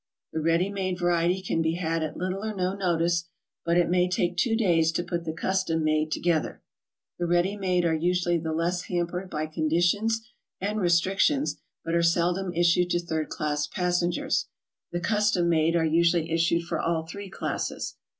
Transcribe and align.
The 0.33 0.41
ready 0.41 0.71
made 0.71 0.97
variety 0.97 1.43
can 1.43 1.61
be 1.61 1.73
had 1.75 2.01
at 2.01 2.17
little 2.17 2.43
or 2.43 2.55
no 2.55 2.73
notice, 2.73 3.25
but 3.63 3.77
it 3.77 3.87
may 3.87 4.09
take 4.09 4.35
two 4.35 4.55
days 4.55 4.91
to 4.93 5.03
put 5.03 5.25
the 5.25 5.31
cus 5.31 5.63
tom 5.63 5.83
made 5.83 6.11
together. 6.11 6.63
The 7.19 7.27
ready 7.27 7.55
made 7.55 7.85
are 7.85 7.93
usually 7.93 8.39
the 8.39 8.51
less 8.51 8.85
hampered 8.85 9.29
by 9.29 9.45
conditions 9.45 10.27
and 10.59 10.81
restrictions 10.81 11.57
but 11.85 11.93
are 11.93 12.01
seldom 12.01 12.51
issued 12.51 12.89
to 12.89 12.99
third 12.99 13.29
class 13.29 13.67
passengers. 13.67 14.47
The 14.91 14.99
custom 15.01 15.49
made 15.49 15.75
are 15.75 15.85
usually 15.85 16.31
issued 16.31 16.63
for 16.63 16.79
all 16.79 17.05
three 17.05 17.29
classes. 17.29 17.93